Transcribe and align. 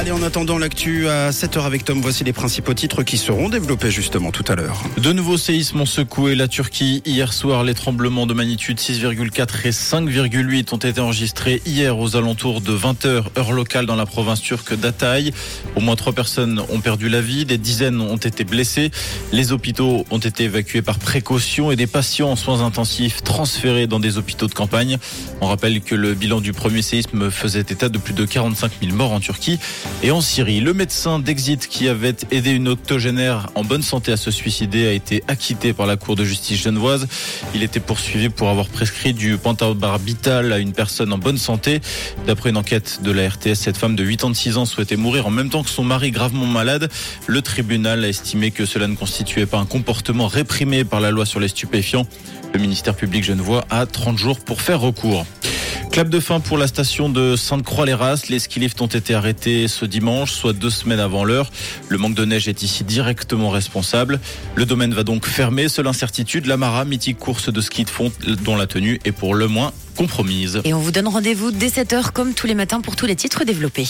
Allez, 0.00 0.12
en 0.12 0.22
attendant 0.22 0.56
l'actu 0.56 1.08
à 1.08 1.28
7h 1.28 1.66
avec 1.66 1.84
Tom, 1.84 2.00
voici 2.00 2.24
les 2.24 2.32
principaux 2.32 2.72
titres 2.72 3.02
qui 3.02 3.18
seront 3.18 3.50
développés 3.50 3.90
justement 3.90 4.30
tout 4.30 4.46
à 4.48 4.54
l'heure. 4.54 4.82
De 4.96 5.12
nouveaux 5.12 5.36
séismes 5.36 5.82
ont 5.82 5.84
secoué 5.84 6.34
la 6.34 6.48
Turquie. 6.48 7.02
Hier 7.04 7.34
soir, 7.34 7.64
les 7.64 7.74
tremblements 7.74 8.26
de 8.26 8.32
magnitude 8.32 8.78
6,4 8.78 9.66
et 9.66 9.72
5,8 9.72 10.74
ont 10.74 10.78
été 10.78 10.98
enregistrés 11.02 11.60
hier 11.66 11.98
aux 11.98 12.16
alentours 12.16 12.62
de 12.62 12.74
20h, 12.74 13.24
heure 13.36 13.52
locale 13.52 13.84
dans 13.84 13.94
la 13.94 14.06
province 14.06 14.40
turque 14.40 14.74
d'Atay. 14.74 15.34
Au 15.76 15.80
moins 15.80 15.96
trois 15.96 16.14
personnes 16.14 16.62
ont 16.70 16.80
perdu 16.80 17.10
la 17.10 17.20
vie, 17.20 17.44
des 17.44 17.58
dizaines 17.58 18.00
ont 18.00 18.16
été 18.16 18.44
blessées. 18.44 18.90
Les 19.32 19.52
hôpitaux 19.52 20.06
ont 20.10 20.18
été 20.18 20.44
évacués 20.44 20.80
par 20.80 20.98
précaution 20.98 21.72
et 21.72 21.76
des 21.76 21.86
patients 21.86 22.30
en 22.30 22.36
soins 22.36 22.62
intensifs 22.62 23.22
transférés 23.22 23.86
dans 23.86 24.00
des 24.00 24.16
hôpitaux 24.16 24.46
de 24.46 24.54
campagne. 24.54 24.96
On 25.42 25.46
rappelle 25.46 25.82
que 25.82 25.94
le 25.94 26.14
bilan 26.14 26.40
du 26.40 26.54
premier 26.54 26.80
séisme 26.80 27.30
faisait 27.30 27.60
état 27.60 27.90
de 27.90 27.98
plus 27.98 28.14
de 28.14 28.24
45 28.24 28.72
000 28.80 28.96
morts 28.96 29.12
en 29.12 29.20
Turquie 29.20 29.58
et 30.02 30.10
en 30.10 30.20
Syrie. 30.20 30.60
Le 30.60 30.72
médecin 30.72 31.18
d'Exit 31.18 31.66
qui 31.68 31.88
avait 31.88 32.16
aidé 32.30 32.50
une 32.50 32.68
octogénaire 32.68 33.48
en 33.54 33.64
bonne 33.64 33.82
santé 33.82 34.12
à 34.12 34.16
se 34.16 34.30
suicider 34.30 34.86
a 34.86 34.92
été 34.92 35.22
acquitté 35.28 35.72
par 35.72 35.86
la 35.86 35.96
Cour 35.96 36.16
de 36.16 36.24
justice 36.24 36.62
genevoise. 36.62 37.06
Il 37.54 37.62
était 37.62 37.80
poursuivi 37.80 38.28
pour 38.28 38.48
avoir 38.48 38.68
prescrit 38.68 39.12
du 39.12 39.36
pentobarbital 39.36 40.52
à 40.52 40.58
une 40.58 40.72
personne 40.72 41.12
en 41.12 41.18
bonne 41.18 41.38
santé. 41.38 41.80
D'après 42.26 42.50
une 42.50 42.56
enquête 42.56 43.00
de 43.02 43.10
la 43.10 43.28
RTS, 43.28 43.54
cette 43.54 43.76
femme 43.76 43.96
de 43.96 44.04
86 44.04 44.56
ans 44.56 44.64
souhaitait 44.64 44.96
mourir 44.96 45.26
en 45.26 45.30
même 45.30 45.50
temps 45.50 45.62
que 45.62 45.70
son 45.70 45.84
mari 45.84 46.10
gravement 46.10 46.46
malade. 46.46 46.90
Le 47.26 47.42
tribunal 47.42 48.04
a 48.04 48.08
estimé 48.08 48.50
que 48.50 48.66
cela 48.66 48.86
ne 48.86 48.96
constituait 48.96 49.46
pas 49.46 49.58
un 49.58 49.66
comportement 49.66 50.26
réprimé 50.26 50.84
par 50.84 51.00
la 51.00 51.10
loi 51.10 51.26
sur 51.26 51.40
les 51.40 51.48
stupéfiants. 51.48 52.06
Le 52.52 52.60
ministère 52.60 52.94
public 52.94 53.24
genevois 53.24 53.64
a 53.70 53.86
30 53.86 54.18
jours 54.18 54.40
pour 54.40 54.62
faire 54.62 54.80
recours. 54.80 55.26
Clap 55.90 56.08
de 56.08 56.20
fin 56.20 56.38
pour 56.38 56.56
la 56.56 56.68
station 56.68 57.08
de 57.08 57.34
Sainte-Croix-les-Ras. 57.34 58.26
Les 58.28 58.38
ski 58.38 58.60
lifts 58.60 58.80
ont 58.80 58.86
été 58.86 59.12
arrêtés 59.12 59.66
ce 59.66 59.84
dimanche, 59.84 60.30
soit 60.30 60.52
deux 60.52 60.70
semaines 60.70 61.00
avant 61.00 61.24
l'heure. 61.24 61.50
Le 61.88 61.98
manque 61.98 62.14
de 62.14 62.24
neige 62.24 62.46
est 62.46 62.62
ici 62.62 62.84
directement 62.84 63.50
responsable. 63.50 64.20
Le 64.54 64.66
domaine 64.66 64.94
va 64.94 65.02
donc 65.02 65.26
fermer. 65.26 65.68
Seule 65.68 65.88
incertitude, 65.88 66.46
la 66.46 66.56
Mara, 66.56 66.84
mythique 66.84 67.18
course 67.18 67.52
de 67.52 67.60
ski 67.60 67.84
de 67.84 67.90
fond 67.90 68.12
dont 68.44 68.54
la 68.54 68.68
tenue 68.68 69.00
est 69.04 69.12
pour 69.12 69.34
le 69.34 69.48
moins 69.48 69.72
compromise. 69.96 70.60
Et 70.64 70.72
on 70.74 70.78
vous 70.78 70.92
donne 70.92 71.08
rendez-vous 71.08 71.50
dès 71.50 71.68
7h 71.68 72.12
comme 72.12 72.34
tous 72.34 72.46
les 72.46 72.54
matins 72.54 72.80
pour 72.80 72.94
tous 72.94 73.06
les 73.06 73.16
titres 73.16 73.44
développés. 73.44 73.88